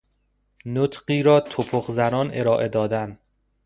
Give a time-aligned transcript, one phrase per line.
[0.65, 3.17] نطقی را تپق زنان ارائه دادن